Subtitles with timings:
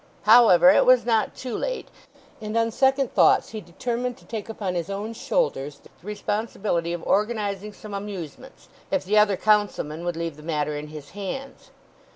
[0.23, 1.87] However, it was not too late;
[2.41, 7.03] and on second thoughts he determined to take upon his own shoulders the responsibility of
[7.05, 11.69] organizing some amusements, if the other Councilmen would leave the matter in his hands.